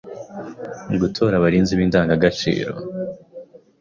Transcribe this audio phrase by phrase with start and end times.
[1.01, 2.71] Gutora abarinzi b’Indangagaciro;